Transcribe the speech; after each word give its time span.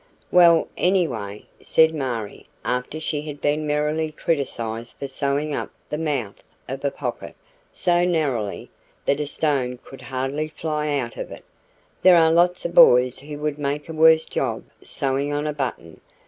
"Well, 0.31 0.67
anyway," 0.77 1.45
said 1.61 1.93
Marie 1.93 2.43
after 2.65 2.99
she 2.99 3.21
had 3.21 3.39
been 3.39 3.67
merrily 3.67 4.11
criticised 4.11 4.95
for 4.97 5.07
sewing 5.07 5.53
up 5.53 5.69
the 5.89 5.97
"mouth" 5.99 6.41
of 6.67 6.83
a 6.83 6.89
"pocket" 6.89 7.35
so 7.71 8.03
narrowly 8.03 8.71
that 9.05 9.19
a 9.19 9.27
stone 9.27 9.77
could 9.77 10.01
hardly 10.01 10.47
fly 10.47 10.97
out 10.97 11.17
of 11.17 11.29
it; 11.31 11.45
"there 12.01 12.17
are 12.17 12.31
lots 12.31 12.65
of 12.65 12.73
boys 12.73 13.19
who 13.19 13.37
would 13.37 13.59
make 13.59 13.87
a 13.89 13.93
worse 13.93 14.25
job 14.25 14.63
sewing 14.83 15.31
on 15.31 15.45
a 15.45 15.53
button. 15.53 16.01